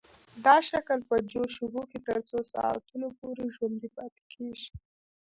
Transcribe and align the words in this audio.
دا 0.45 0.55
شکل 0.69 0.99
په 1.09 1.15
جوش 1.31 1.53
اوبو 1.61 1.81
کې 1.89 1.99
تر 2.07 2.17
څو 2.29 2.37
ساعتونو 2.53 3.07
پورې 3.17 3.43
ژوندی 3.55 3.89
پاتې 3.97 4.21
کیږي. 4.31 4.69